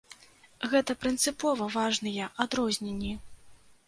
Гэта 0.69 0.95
прынцыпова 1.03 1.67
важныя 1.75 2.29
адрозненні! 2.47 3.13